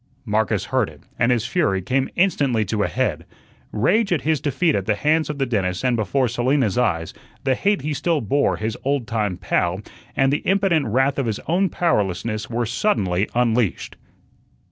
[0.25, 3.23] Marcus heard it, and his fury came instantly to a head.
[3.71, 7.53] Rage at his defeat at the hands of the dentist and before Selina's eyes, the
[7.53, 9.81] hate he still bore his old time "pal"
[10.15, 13.95] and the impotent wrath of his own powerlessness were suddenly unleashed.